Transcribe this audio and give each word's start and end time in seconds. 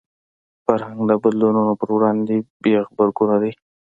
فرهنګ 0.65 0.99
د 1.07 1.11
بدلونونو 1.23 1.73
پر 1.79 1.89
وړاندې 1.95 2.35
بې 2.63 2.73
غبرګونه 2.87 3.35
دی 3.43 3.51